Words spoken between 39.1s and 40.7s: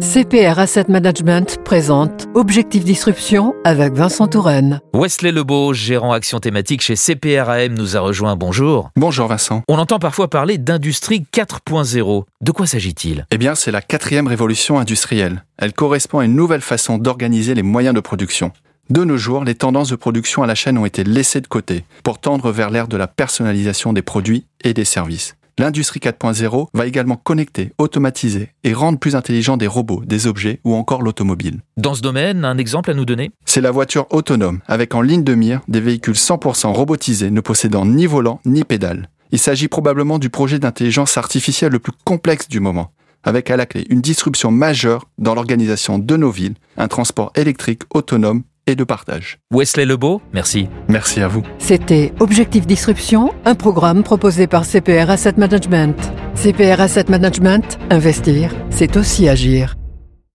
Il s'agit probablement du projet